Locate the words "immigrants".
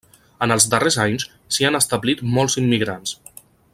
2.63-3.15